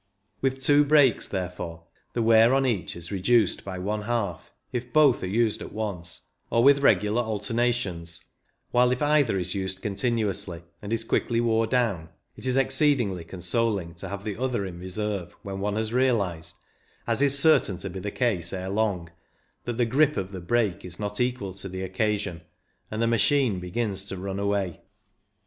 With 0.41 0.63
two 0.63 0.83
brakes, 0.83 1.27
therefore, 1.27 1.83
the 2.13 2.23
wear 2.23 2.55
on 2.55 2.65
each 2.65 2.95
is 2.95 3.11
reduced 3.11 3.63
by 3.63 3.77
one 3.77 4.01
half 4.01 4.51
if 4.71 4.91
both 4.91 5.21
are 5.21 5.27
used 5.27 5.61
at 5.61 5.73
once, 5.73 6.27
or 6.49 6.63
with 6.63 6.79
regular 6.79 7.21
alternations, 7.21 8.25
while 8.71 8.89
if 8.91 8.99
either 9.03 9.37
is 9.37 9.53
used 9.53 9.83
continuously, 9.83 10.63
and 10.81 10.91
is 10.91 11.03
quickly 11.03 11.39
worn 11.39 11.69
down, 11.69 12.09
it 12.35 12.47
is 12.47 12.55
exceedingly 12.55 13.23
con 13.23 13.43
soling 13.43 13.93
to 13.97 14.09
have 14.09 14.23
the 14.23 14.37
other 14.37 14.65
in 14.65 14.79
reserve 14.79 15.33
when 15.43 15.57
228 15.57 15.59
CYCLING 15.59 15.59
IN 15.59 15.59
THE 15.59 15.59
ALPS 15.59 15.63
one 15.63 15.75
has 15.75 15.93
realized, 15.93 16.55
as 17.05 17.21
is 17.21 17.37
certain 17.37 17.77
to 17.77 17.89
be 17.91 17.99
the 17.99 18.09
case 18.09 18.51
ere 18.53 18.69
long, 18.69 19.11
that 19.65 19.77
the 19.77 19.85
grip 19.85 20.17
of 20.17 20.31
the 20.31 20.41
brake 20.41 20.83
is 20.83 20.99
not 20.99 21.19
equal 21.21 21.53
to 21.53 21.69
the 21.69 21.83
occasion, 21.83 22.41
and 22.89 23.03
the 23.03 23.05
machine 23.05 23.59
begins 23.59 24.05
to 24.05 24.17
run 24.17 24.39
away. 24.39 24.81